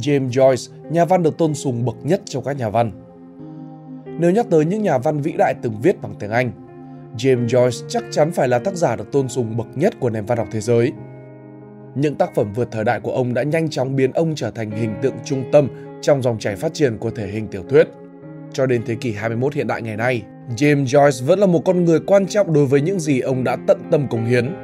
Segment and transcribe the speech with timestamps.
[0.00, 2.90] James Joyce, nhà văn được tôn sùng bậc nhất trong các nhà văn.
[4.20, 6.52] Nếu nhắc tới những nhà văn vĩ đại từng viết bằng tiếng Anh,
[7.16, 10.26] James Joyce chắc chắn phải là tác giả được tôn sùng bậc nhất của nền
[10.26, 10.92] văn học thế giới.
[11.94, 14.70] Những tác phẩm vượt thời đại của ông đã nhanh chóng biến ông trở thành
[14.70, 15.68] hình tượng trung tâm
[16.02, 17.88] trong dòng chảy phát triển của thể hình tiểu thuyết.
[18.52, 20.22] Cho đến thế kỷ 21 hiện đại ngày nay,
[20.56, 23.56] James Joyce vẫn là một con người quan trọng đối với những gì ông đã
[23.66, 24.54] tận tâm cống hiến.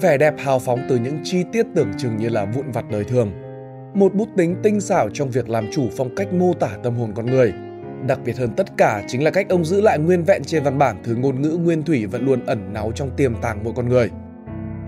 [0.00, 3.04] Vẻ đẹp hào phóng từ những chi tiết tưởng chừng như là vụn vặt đời
[3.04, 3.32] thường.
[3.94, 7.12] Một bút tính tinh xảo trong việc làm chủ phong cách mô tả tâm hồn
[7.14, 7.52] con người.
[8.06, 10.78] Đặc biệt hơn tất cả chính là cách ông giữ lại nguyên vẹn trên văn
[10.78, 13.88] bản thứ ngôn ngữ nguyên thủy vẫn luôn ẩn náu trong tiềm tàng mỗi con
[13.88, 14.10] người.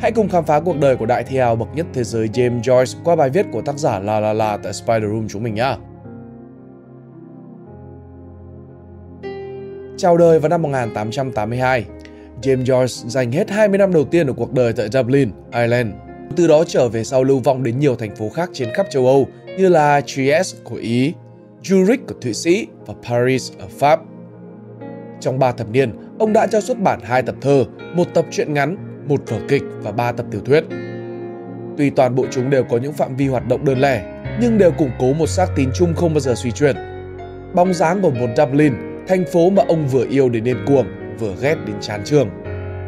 [0.01, 2.61] Hãy cùng khám phá cuộc đời của đại thi hào bậc nhất thế giới James
[2.61, 5.55] Joyce qua bài viết của tác giả La La La tại Spider Room chúng mình
[5.55, 5.77] nhé.
[9.97, 11.85] Chào đời vào năm 1882,
[12.43, 15.93] James Joyce dành hết 20 năm đầu tiên ở cuộc đời tại Dublin, Ireland.
[16.37, 19.07] Từ đó trở về sau lưu vong đến nhiều thành phố khác trên khắp châu
[19.07, 19.29] Âu
[19.59, 21.13] như là Trieste của Ý,
[21.63, 24.01] Zurich của Thụy Sĩ và Paris ở Pháp.
[25.21, 28.55] Trong 3 thập niên, ông đã cho xuất bản hai tập thơ, một tập truyện
[28.55, 28.77] ngắn,
[29.09, 30.65] một vở kịch và ba tập tiểu thuyết.
[31.77, 34.71] Tuy toàn bộ chúng đều có những phạm vi hoạt động đơn lẻ, nhưng đều
[34.71, 36.77] củng cố một xác tín chung không bao giờ suy chuyển.
[37.55, 38.73] Bóng dáng của một Dublin
[39.09, 40.87] thành phố mà ông vừa yêu đến điên cuồng,
[41.19, 42.31] vừa ghét đến chán trường.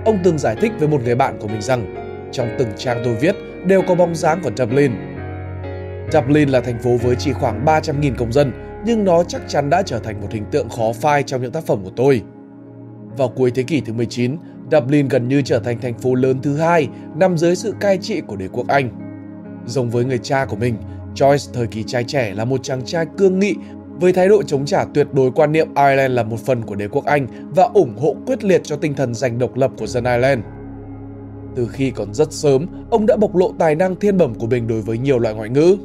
[0.04, 2.03] Ông từng giải thích với một người bạn của mình rằng,
[2.34, 3.34] trong từng trang tôi viết
[3.66, 4.92] đều có bóng dáng của Dublin.
[6.12, 8.52] Dublin là thành phố với chỉ khoảng 300.000 công dân,
[8.86, 11.64] nhưng nó chắc chắn đã trở thành một hình tượng khó phai trong những tác
[11.66, 12.22] phẩm của tôi.
[13.16, 14.36] Vào cuối thế kỷ thứ 19,
[14.72, 18.20] Dublin gần như trở thành thành phố lớn thứ hai nằm dưới sự cai trị
[18.20, 18.90] của đế quốc Anh.
[19.66, 20.74] Giống với người cha của mình,
[21.14, 23.54] Joyce thời kỳ trai trẻ là một chàng trai cương nghị
[24.00, 26.88] với thái độ chống trả tuyệt đối quan niệm Ireland là một phần của đế
[26.88, 30.04] quốc Anh và ủng hộ quyết liệt cho tinh thần giành độc lập của dân
[30.04, 30.40] Ireland.
[31.56, 34.68] Từ khi còn rất sớm, ông đã bộc lộ tài năng thiên bẩm của mình
[34.68, 35.76] đối với nhiều loại ngoại ngữ.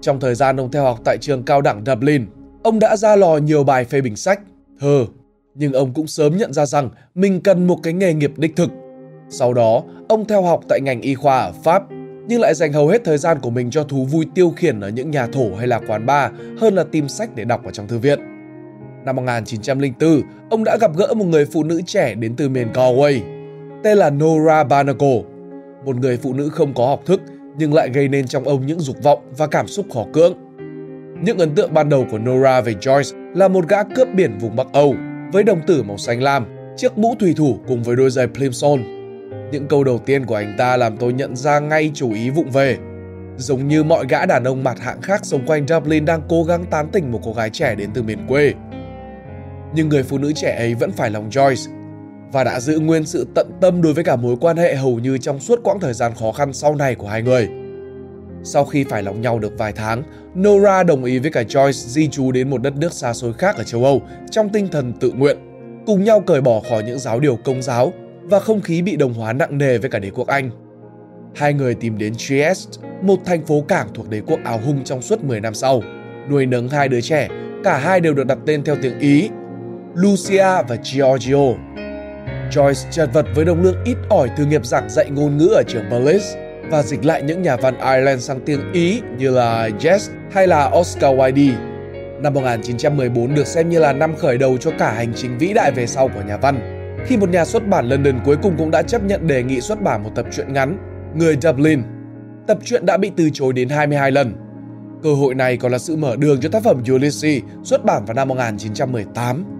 [0.00, 2.26] Trong thời gian ông theo học tại trường cao đẳng Dublin,
[2.62, 4.40] ông đã ra lò nhiều bài phê bình sách,
[4.80, 5.06] thơ,
[5.54, 8.70] nhưng ông cũng sớm nhận ra rằng mình cần một cái nghề nghiệp đích thực.
[9.28, 11.82] Sau đó, ông theo học tại ngành y khoa ở Pháp
[12.28, 14.88] nhưng lại dành hầu hết thời gian của mình cho thú vui tiêu khiển ở
[14.88, 17.88] những nhà thổ hay là quán bar hơn là tìm sách để đọc ở trong
[17.88, 18.18] thư viện.
[19.04, 23.37] Năm 1904, ông đã gặp gỡ một người phụ nữ trẻ đến từ miền Galway,
[23.84, 25.22] tên là Nora Barnacle,
[25.84, 27.20] một người phụ nữ không có học thức
[27.58, 30.32] nhưng lại gây nên trong ông những dục vọng và cảm xúc khó cưỡng.
[31.22, 34.56] Những ấn tượng ban đầu của Nora về Joyce là một gã cướp biển vùng
[34.56, 34.94] Bắc Âu
[35.32, 36.46] với đồng tử màu xanh lam,
[36.76, 38.82] chiếc mũ thủy thủ cùng với đôi giày plimsoll
[39.52, 42.50] những câu đầu tiên của anh ta làm tôi nhận ra ngay chủ ý vụng
[42.50, 42.76] về.
[43.36, 46.64] Giống như mọi gã đàn ông mặt hạng khác xung quanh Dublin đang cố gắng
[46.64, 48.54] tán tỉnh một cô gái trẻ đến từ miền quê.
[49.74, 51.77] Nhưng người phụ nữ trẻ ấy vẫn phải lòng Joyce
[52.32, 55.18] và đã giữ nguyên sự tận tâm đối với cả mối quan hệ hầu như
[55.18, 57.48] trong suốt quãng thời gian khó khăn sau này của hai người.
[58.42, 60.02] Sau khi phải lòng nhau được vài tháng,
[60.38, 63.56] Nora đồng ý với cả Joyce di trú đến một đất nước xa xôi khác
[63.56, 65.36] ở châu Âu trong tinh thần tự nguyện,
[65.86, 69.14] cùng nhau cởi bỏ khỏi những giáo điều công giáo và không khí bị đồng
[69.14, 70.50] hóa nặng nề với cả đế quốc Anh.
[71.34, 75.02] Hai người tìm đến Trieste, một thành phố cảng thuộc đế quốc Áo Hung trong
[75.02, 75.82] suốt 10 năm sau.
[76.30, 77.28] Nuôi nấng hai đứa trẻ,
[77.64, 79.28] cả hai đều được đặt tên theo tiếng Ý,
[79.94, 81.54] Lucia và Giorgio.
[82.50, 85.62] Joyce chật vật với đồng lương ít ỏi từ nghiệp giảng dạy ngôn ngữ ở
[85.68, 86.36] trường Berlitz
[86.70, 90.70] và dịch lại những nhà văn Ireland sang tiếng Ý như là Jess hay là
[90.78, 91.52] Oscar Wilde.
[92.22, 95.72] Năm 1914 được xem như là năm khởi đầu cho cả hành trình vĩ đại
[95.72, 96.74] về sau của nhà văn
[97.06, 99.82] khi một nhà xuất bản London cuối cùng cũng đã chấp nhận đề nghị xuất
[99.82, 100.78] bản một tập truyện ngắn,
[101.14, 101.82] Người Dublin.
[102.46, 104.34] Tập truyện đã bị từ chối đến 22 lần.
[105.02, 108.14] Cơ hội này còn là sự mở đường cho tác phẩm Ulysses xuất bản vào
[108.14, 109.57] năm 1918.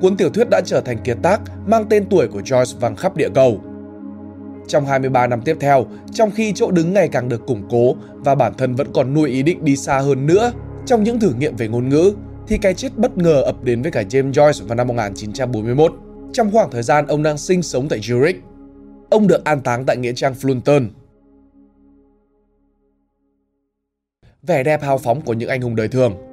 [0.00, 3.16] Cuốn tiểu thuyết đã trở thành kiệt tác mang tên tuổi của Joyce vang khắp
[3.16, 3.60] địa cầu.
[4.68, 8.34] Trong 23 năm tiếp theo, trong khi chỗ đứng ngày càng được củng cố và
[8.34, 10.52] bản thân vẫn còn nuôi ý định đi xa hơn nữa
[10.86, 12.12] trong những thử nghiệm về ngôn ngữ,
[12.46, 15.92] thì cái chết bất ngờ ập đến với cả James Joyce vào năm 1941
[16.32, 18.34] trong khoảng thời gian ông đang sinh sống tại Zurich.
[19.10, 20.86] Ông được an táng tại nghĩa trang Flunton.
[24.42, 26.27] Vẻ đẹp hào phóng của những anh hùng đời thường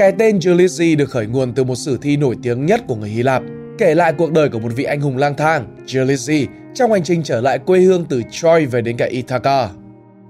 [0.00, 3.08] cái tên Ulysses được khởi nguồn từ một sử thi nổi tiếng nhất của người
[3.08, 3.42] Hy Lạp,
[3.78, 7.22] kể lại cuộc đời của một vị anh hùng lang thang, Ulysses, trong hành trình
[7.22, 9.68] trở lại quê hương từ Troy về đến cả Ithaca.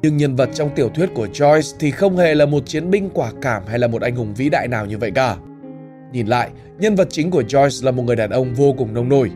[0.03, 3.11] Nhưng nhân vật trong tiểu thuyết của Joyce thì không hề là một chiến binh
[3.15, 5.37] quả cảm hay là một anh hùng vĩ đại nào như vậy cả.
[6.13, 9.09] Nhìn lại, nhân vật chính của Joyce là một người đàn ông vô cùng nông
[9.09, 9.31] nổi,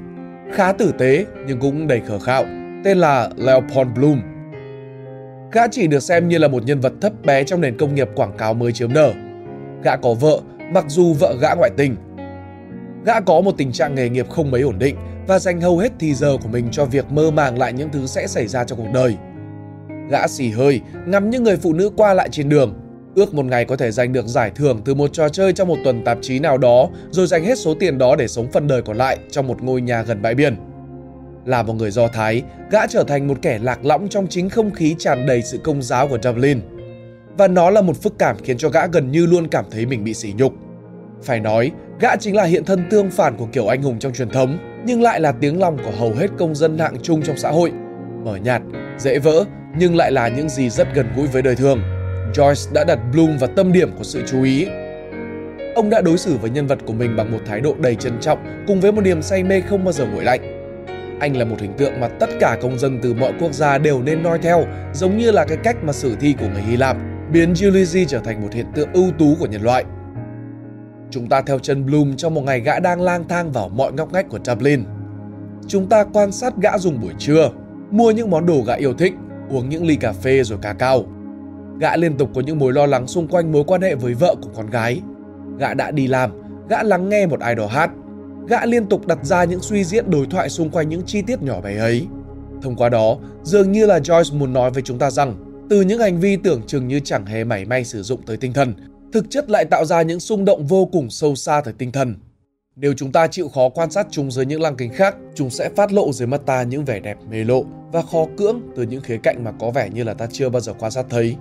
[0.53, 2.45] khá tử tế nhưng cũng đầy khờ khạo,
[2.85, 4.21] tên là Leopold Bloom.
[5.53, 8.09] Gã chỉ được xem như là một nhân vật thấp bé trong nền công nghiệp
[8.15, 9.13] quảng cáo mới chớm nở.
[9.85, 10.41] Gã có vợ,
[10.73, 11.97] mặc dù vợ gã ngoại tình.
[13.05, 14.97] Gã có một tình trạng nghề nghiệp không mấy ổn định
[15.27, 18.07] và dành hầu hết thì giờ của mình cho việc mơ màng lại những thứ
[18.07, 19.17] sẽ xảy ra trong cuộc đời.
[20.11, 22.75] Gã xì hơi, ngắm những người phụ nữ qua lại trên đường.
[23.15, 25.77] Ước một ngày có thể giành được giải thưởng từ một trò chơi trong một
[25.85, 28.83] tuần tạp chí nào đó, rồi dành hết số tiền đó để sống phần đời
[28.83, 30.57] còn lại trong một ngôi nhà gần bãi biển.
[31.45, 34.71] Là một người Do Thái, gã trở thành một kẻ lạc lõng trong chính không
[34.71, 36.61] khí tràn đầy sự công giáo của Dublin.
[37.39, 40.05] Và nó là một phức cảm khiến cho gã gần như luôn cảm thấy mình
[40.05, 40.53] bị sỉ nhục.
[41.23, 41.71] Phải nói,
[42.01, 45.03] gã chính là hiện thân tương phản của kiểu anh hùng trong truyền thống, nhưng
[45.03, 47.73] lại là tiếng lòng của hầu hết công dân hạng chung trong xã hội.
[48.25, 48.63] Mở nhạt,
[48.99, 49.45] dễ vỡ,
[49.79, 51.81] nhưng lại là những gì rất gần gũi với đời thường.
[52.35, 54.67] Joyce đã đặt Bloom vào tâm điểm của sự chú ý.
[55.75, 58.21] Ông đã đối xử với nhân vật của mình bằng một thái độ đầy trân
[58.21, 60.41] trọng cùng với một niềm say mê không bao giờ nguội lạnh.
[61.21, 64.03] Anh là một hình tượng mà tất cả công dân từ mọi quốc gia đều
[64.03, 64.65] nên noi theo,
[64.95, 66.97] giống như là cái cách mà sử thi của người Hy Lạp
[67.35, 69.85] biến Ulysses trở thành một hiện tượng ưu tú của nhân loại.
[71.11, 74.13] Chúng ta theo chân Bloom trong một ngày gã đang lang thang vào mọi ngóc
[74.13, 74.85] ngách của Dublin.
[75.67, 77.51] Chúng ta quan sát gã dùng buổi trưa,
[77.91, 79.13] mua những món đồ gã yêu thích,
[79.51, 81.05] uống những ly cà phê rồi cà cao.
[81.81, 84.35] Gã liên tục có những mối lo lắng xung quanh mối quan hệ với vợ
[84.43, 85.01] của con gái.
[85.59, 86.31] Gã đã đi làm,
[86.69, 87.91] gã lắng nghe một ai đó hát.
[88.49, 91.43] Gã liên tục đặt ra những suy diễn đối thoại xung quanh những chi tiết
[91.43, 92.07] nhỏ bé ấy.
[92.63, 95.99] Thông qua đó, dường như là Joyce muốn nói với chúng ta rằng, từ những
[95.99, 98.75] hành vi tưởng chừng như chẳng hề mảy may sử dụng tới tinh thần,
[99.13, 102.15] thực chất lại tạo ra những xung động vô cùng sâu xa tới tinh thần.
[102.77, 105.71] Nếu chúng ta chịu khó quan sát chúng dưới những lăng kính khác, chúng sẽ
[105.77, 109.01] phát lộ dưới mắt ta những vẻ đẹp mê lộ và khó cưỡng từ những
[109.01, 111.37] khía cạnh mà có vẻ như là ta chưa bao giờ quan sát thấy.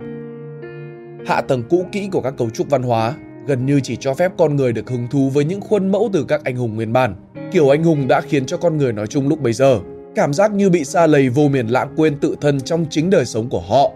[1.25, 3.15] Hạ tầng cũ kỹ của các cấu trúc văn hóa
[3.47, 6.25] gần như chỉ cho phép con người được hứng thú với những khuôn mẫu từ
[6.27, 7.15] các anh hùng nguyên bản.
[7.51, 9.79] Kiểu anh hùng đã khiến cho con người nói chung lúc bấy giờ
[10.15, 13.25] cảm giác như bị xa lầy vô miền lãng quên tự thân trong chính đời
[13.25, 13.91] sống của họ.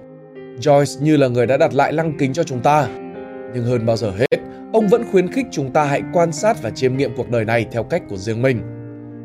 [0.59, 2.87] Joyce như là người đã đặt lại lăng kính cho chúng ta.
[3.53, 4.39] Nhưng hơn bao giờ hết,
[4.73, 7.65] ông vẫn khuyến khích chúng ta hãy quan sát và chiêm nghiệm cuộc đời này
[7.71, 8.61] theo cách của riêng mình.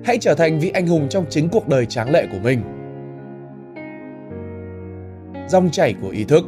[0.05, 2.63] Hãy trở thành vị anh hùng trong chính cuộc đời tráng lệ của mình.
[5.49, 6.45] Dòng chảy của ý thức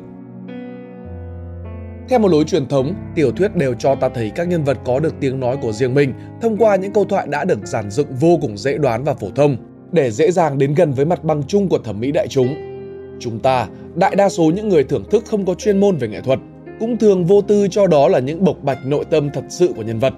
[2.09, 5.01] theo một lối truyền thống, tiểu thuyết đều cho ta thấy các nhân vật có
[5.01, 8.15] được tiếng nói của riêng mình thông qua những câu thoại đã được giản dựng
[8.21, 9.57] vô cùng dễ đoán và phổ thông,
[9.93, 12.74] để dễ dàng đến gần với mặt bằng chung của thẩm mỹ đại chúng.
[13.19, 16.21] Chúng ta, đại đa số những người thưởng thức không có chuyên môn về nghệ
[16.21, 16.39] thuật,
[16.81, 19.83] cũng thường vô tư cho đó là những bộc bạch nội tâm thật sự của
[19.83, 20.15] nhân vật.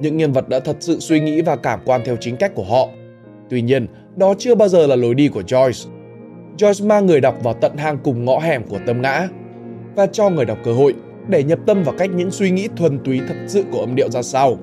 [0.00, 2.64] Những nhân vật đã thật sự suy nghĩ và cảm quan theo chính cách của
[2.64, 2.88] họ.
[3.50, 3.86] Tuy nhiên,
[4.16, 5.88] đó chưa bao giờ là lối đi của Joyce.
[6.58, 9.28] Joyce mang người đọc vào tận hang cùng ngõ hẻm của tâm ngã
[9.96, 10.94] và cho người đọc cơ hội
[11.28, 14.10] để nhập tâm vào cách những suy nghĩ thuần túy thật sự của âm điệu
[14.10, 14.58] ra sao.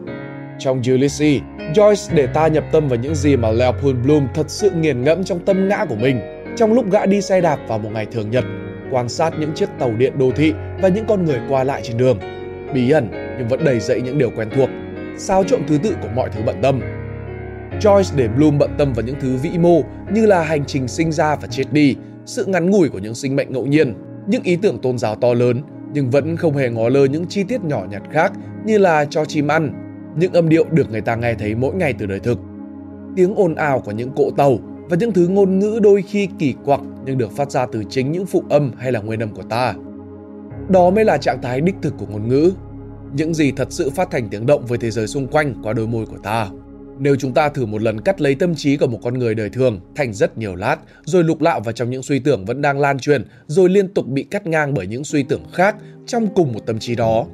[0.59, 1.41] Trong Ulysses,
[1.73, 5.23] Joyce để ta nhập tâm vào những gì mà Leopold Bloom thật sự nghiền ngẫm
[5.23, 6.19] trong tâm ngã của mình
[6.55, 8.43] trong lúc gã đi xe đạp vào một ngày thường nhật,
[8.91, 11.97] quan sát những chiếc tàu điện đô thị và những con người qua lại trên
[11.97, 12.19] đường.
[12.73, 14.69] Bí ẩn nhưng vẫn đầy dẫy những điều quen thuộc,
[15.17, 16.81] xáo trộn thứ tự của mọi thứ bận tâm.
[17.79, 19.81] Joyce để Bloom bận tâm vào những thứ vĩ mô
[20.13, 23.35] như là hành trình sinh ra và chết đi, sự ngắn ngủi của những sinh
[23.35, 23.93] mệnh ngẫu nhiên,
[24.27, 25.61] những ý tưởng tôn giáo to lớn
[25.93, 28.33] nhưng vẫn không hề ngó lơ những chi tiết nhỏ nhặt khác
[28.65, 29.73] như là cho chim ăn,
[30.15, 32.39] những âm điệu được người ta nghe thấy mỗi ngày từ đời thực,
[33.15, 34.57] tiếng ồn ào của những cỗ tàu
[34.89, 38.11] và những thứ ngôn ngữ đôi khi kỳ quặc nhưng được phát ra từ chính
[38.11, 39.73] những phụ âm hay là nguyên âm của ta.
[40.69, 42.51] Đó mới là trạng thái đích thực của ngôn ngữ,
[43.13, 45.87] những gì thật sự phát thành tiếng động với thế giới xung quanh qua đôi
[45.87, 46.49] môi của ta.
[46.99, 49.49] Nếu chúng ta thử một lần cắt lấy tâm trí của một con người đời
[49.49, 52.79] thường thành rất nhiều lát, rồi lục lạo vào trong những suy tưởng vẫn đang
[52.79, 55.75] lan truyền, rồi liên tục bị cắt ngang bởi những suy tưởng khác
[56.07, 57.25] trong cùng một tâm trí đó,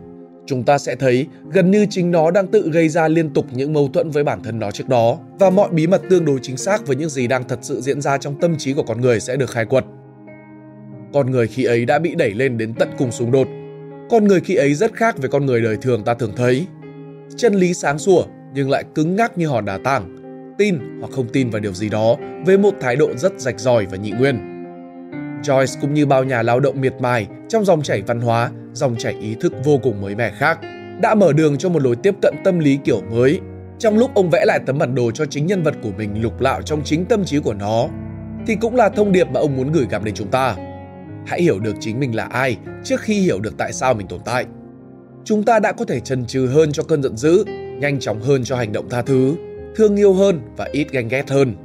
[0.45, 3.73] chúng ta sẽ thấy gần như chính nó đang tự gây ra liên tục những
[3.73, 6.57] mâu thuẫn với bản thân nó trước đó và mọi bí mật tương đối chính
[6.57, 9.19] xác với những gì đang thật sự diễn ra trong tâm trí của con người
[9.19, 9.85] sẽ được khai quật.
[11.13, 13.47] Con người khi ấy đã bị đẩy lên đến tận cùng xung đột.
[14.09, 16.67] Con người khi ấy rất khác với con người đời thường ta thường thấy.
[17.35, 18.23] Chân lý sáng sủa
[18.53, 20.15] nhưng lại cứng ngắc như hòn đá tảng,
[20.57, 23.85] tin hoặc không tin vào điều gì đó với một thái độ rất rạch ròi
[23.85, 24.55] và nhị nguyên.
[25.43, 28.95] Joyce cũng như bao nhà lao động miệt mài trong dòng chảy văn hóa, dòng
[28.95, 30.59] chảy ý thức vô cùng mới mẻ khác,
[31.01, 33.39] đã mở đường cho một lối tiếp cận tâm lý kiểu mới.
[33.79, 36.41] Trong lúc ông vẽ lại tấm bản đồ cho chính nhân vật của mình lục
[36.41, 37.87] lạo trong chính tâm trí của nó,
[38.47, 40.55] thì cũng là thông điệp mà ông muốn gửi gắm đến chúng ta.
[41.25, 44.19] Hãy hiểu được chính mình là ai trước khi hiểu được tại sao mình tồn
[44.25, 44.45] tại.
[45.23, 47.43] Chúng ta đã có thể trần chừ hơn cho cơn giận dữ,
[47.79, 49.35] nhanh chóng hơn cho hành động tha thứ,
[49.75, 51.55] thương yêu hơn và ít ganh ghét hơn.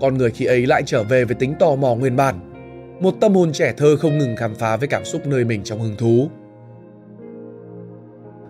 [0.00, 2.45] Con người khi ấy lại trở về với tính tò mò nguyên bản,
[3.00, 5.80] một tâm hồn trẻ thơ không ngừng khám phá với cảm xúc nơi mình trong
[5.80, 6.28] hứng thú.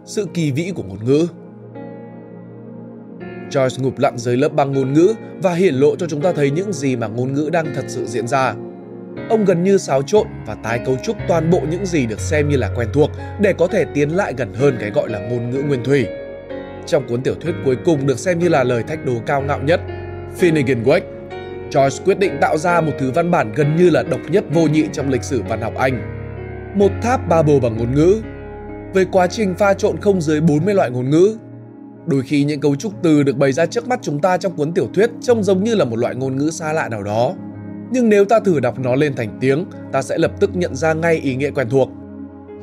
[0.05, 1.26] Sự kỳ vĩ của ngôn ngữ
[3.50, 6.50] Joyce ngụp lặn dưới lớp băng ngôn ngữ và hiển lộ cho chúng ta thấy
[6.50, 8.55] những gì mà ngôn ngữ đang thật sự diễn ra.
[9.31, 12.49] Ông gần như xáo trộn và tái cấu trúc toàn bộ những gì được xem
[12.49, 13.11] như là quen thuộc
[13.41, 16.07] để có thể tiến lại gần hơn cái gọi là ngôn ngữ nguyên thủy.
[16.87, 19.61] Trong cuốn tiểu thuyết cuối cùng được xem như là lời thách đố cao ngạo
[19.62, 19.81] nhất,
[20.41, 21.16] Finnegan Wake,
[21.76, 24.66] Joyce quyết định tạo ra một thứ văn bản gần như là độc nhất vô
[24.66, 26.02] nhị trong lịch sử văn học Anh.
[26.78, 28.23] Một tháp Babel bằng ngôn ngữ.
[28.95, 31.37] Với quá trình pha trộn không dưới 40 loại ngôn ngữ,
[32.06, 34.73] đôi khi những cấu trúc từ được bày ra trước mắt chúng ta trong cuốn
[34.73, 37.35] tiểu thuyết trông giống như là một loại ngôn ngữ xa lạ nào đó.
[37.90, 40.92] Nhưng nếu ta thử đọc nó lên thành tiếng, ta sẽ lập tức nhận ra
[40.92, 41.88] ngay ý nghĩa quen thuộc.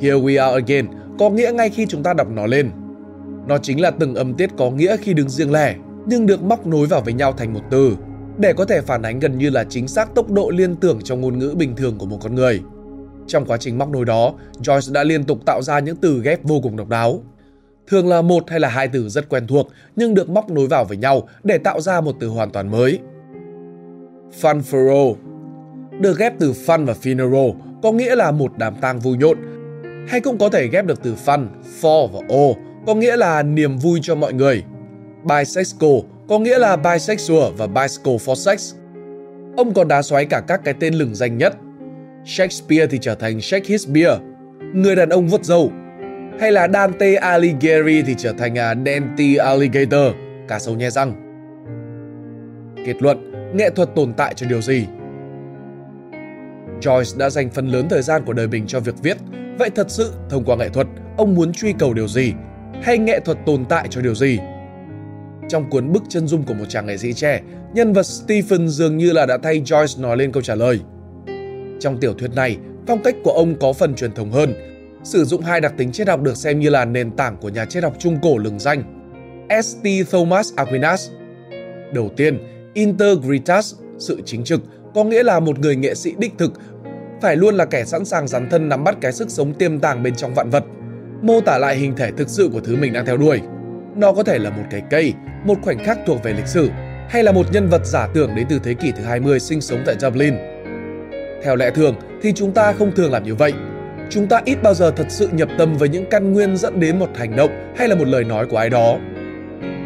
[0.01, 0.87] Here we are again
[1.19, 2.71] có nghĩa ngay khi chúng ta đọc nó lên.
[3.47, 6.67] Nó chính là từng âm tiết có nghĩa khi đứng riêng lẻ, nhưng được móc
[6.67, 7.95] nối vào với nhau thành một từ,
[8.37, 11.21] để có thể phản ánh gần như là chính xác tốc độ liên tưởng trong
[11.21, 12.61] ngôn ngữ bình thường của một con người.
[13.27, 16.43] Trong quá trình móc nối đó, Joyce đã liên tục tạo ra những từ ghép
[16.43, 17.21] vô cùng độc đáo.
[17.87, 20.85] Thường là một hay là hai từ rất quen thuộc nhưng được móc nối vào
[20.85, 22.99] với nhau để tạo ra một từ hoàn toàn mới.
[24.41, 25.15] Funfurrow
[25.99, 29.37] được ghép từ fun và funeral có nghĩa là một đám tang vui nhộn
[30.07, 31.47] hay cũng có thể ghép được từ fun,
[31.81, 34.63] for và o có nghĩa là niềm vui cho mọi người.
[35.23, 38.75] Bisexual có nghĩa là bisexual và bicycle for sex.
[39.57, 41.53] Ông còn đá xoáy cả các cái tên lừng danh nhất.
[42.25, 44.17] Shakespeare thì trở thành Shakespeare,
[44.73, 45.71] người đàn ông vuốt râu.
[46.39, 50.15] Hay là Dante Alighieri thì trở thành à, Dante Alligator,
[50.47, 51.13] cá sấu nhe răng.
[52.85, 54.85] Kết luận, nghệ thuật tồn tại cho điều gì?
[56.81, 59.17] Joyce đã dành phần lớn thời gian của đời mình cho việc viết.
[59.59, 60.87] Vậy thật sự, thông qua nghệ thuật,
[61.17, 62.33] ông muốn truy cầu điều gì?
[62.81, 64.39] Hay nghệ thuật tồn tại cho điều gì?
[65.53, 67.41] Trong cuốn Bức chân dung của một chàng nghệ sĩ trẻ,
[67.73, 70.79] nhân vật Stephen dường như là đã thay Joyce nói lên câu trả lời.
[71.79, 72.57] Trong tiểu thuyết này,
[72.87, 74.53] phong cách của ông có phần truyền thống hơn,
[75.03, 77.65] sử dụng hai đặc tính triết học được xem như là nền tảng của nhà
[77.65, 78.83] triết học trung cổ lừng danh,
[79.63, 79.87] St.
[80.11, 81.09] Thomas Aquinas.
[81.93, 82.37] Đầu tiên,
[82.73, 84.61] integritas, sự chính trực,
[84.95, 86.53] có nghĩa là một người nghệ sĩ đích thực
[87.21, 90.03] phải luôn là kẻ sẵn sàng dán thân nắm bắt cái sức sống tiềm tàng
[90.03, 90.63] bên trong vạn vật,
[91.21, 93.39] mô tả lại hình thể thực sự của thứ mình đang theo đuổi.
[93.95, 95.13] Nó có thể là một cái cây,
[95.45, 96.69] một khoảnh khắc thuộc về lịch sử,
[97.09, 99.79] hay là một nhân vật giả tưởng đến từ thế kỷ thứ 20 sinh sống
[99.85, 100.33] tại Dublin.
[101.43, 103.53] Theo lẽ thường thì chúng ta không thường làm như vậy.
[104.09, 106.99] Chúng ta ít bao giờ thật sự nhập tâm với những căn nguyên dẫn đến
[106.99, 108.97] một hành động hay là một lời nói của ai đó.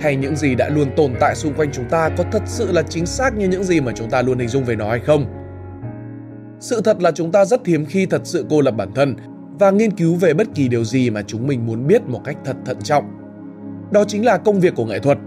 [0.02, 2.84] Hay những gì đã luôn tồn tại xung quanh chúng ta có thật sự là
[2.84, 5.26] chính xác như những gì mà chúng ta luôn hình dung về nó hay không?
[6.60, 9.16] Sự thật là chúng ta rất hiếm khi thật sự cô lập bản thân
[9.60, 12.38] và nghiên cứu về bất kỳ điều gì mà chúng mình muốn biết một cách
[12.46, 13.27] thật thận trọng.
[13.92, 15.18] Đó chính là công việc của nghệ thuật.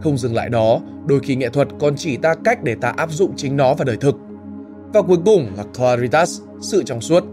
[0.00, 3.12] Không dừng lại đó, đôi khi nghệ thuật còn chỉ ta cách để ta áp
[3.12, 4.16] dụng chính nó vào đời thực.
[4.92, 7.24] Và cuối cùng là claritas, sự trong suốt.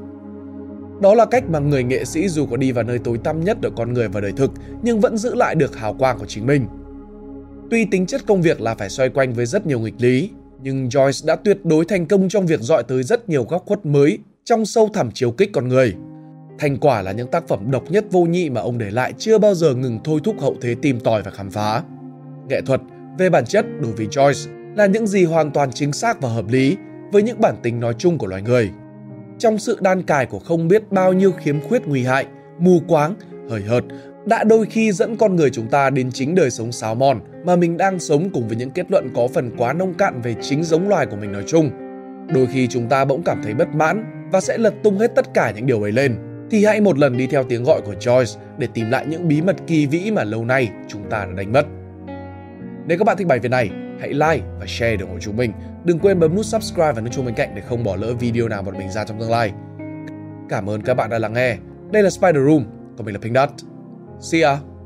[1.01, 3.57] Đó là cách mà người nghệ sĩ dù có đi vào nơi tối tăm nhất
[3.63, 4.51] của con người và đời thực
[4.81, 6.67] nhưng vẫn giữ lại được hào quang của chính mình.
[7.71, 10.29] Tuy tính chất công việc là phải xoay quanh với rất nhiều nghịch lý,
[10.61, 13.85] nhưng Joyce đã tuyệt đối thành công trong việc dọi tới rất nhiều góc khuất
[13.85, 15.95] mới trong sâu thẳm chiếu kích con người.
[16.59, 19.37] Thành quả là những tác phẩm độc nhất vô nhị mà ông để lại chưa
[19.37, 21.83] bao giờ ngừng thôi thúc hậu thế tìm tòi và khám phá.
[22.49, 22.81] Nghệ thuật,
[23.17, 26.45] về bản chất đối với Joyce, là những gì hoàn toàn chính xác và hợp
[26.49, 26.77] lý
[27.11, 28.69] với những bản tính nói chung của loài người.
[29.39, 32.25] Trong sự đan cài của không biết bao nhiêu khiếm khuyết nguy hại,
[32.59, 33.15] mù quáng,
[33.49, 33.83] hời hợt,
[34.25, 37.55] đã đôi khi dẫn con người chúng ta đến chính đời sống xáo mòn mà
[37.55, 40.63] mình đang sống cùng với những kết luận có phần quá nông cạn về chính
[40.63, 41.69] giống loài của mình nói chung.
[42.33, 45.33] Đôi khi chúng ta bỗng cảm thấy bất mãn và sẽ lật tung hết tất
[45.33, 46.26] cả những điều ấy lên.
[46.51, 49.41] Thì hãy một lần đi theo tiếng gọi của Joyce để tìm lại những bí
[49.41, 51.65] mật kỳ vĩ mà lâu nay chúng ta đã đánh mất.
[52.87, 55.37] Nếu các bạn thích bài viết này, hãy like và share để ủng hộ chúng
[55.37, 55.51] mình.
[55.83, 58.47] Đừng quên bấm nút subscribe và nút chuông bên cạnh để không bỏ lỡ video
[58.47, 59.51] nào bọn mình ra trong tương lai.
[60.49, 61.57] Cảm ơn các bạn đã lắng nghe.
[61.91, 62.63] Đây là Spider Room,
[62.97, 63.49] còn mình là Pink Dot.
[64.19, 64.76] See ya!